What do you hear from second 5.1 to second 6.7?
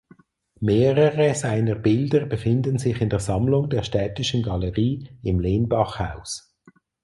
im Lenbachhaus.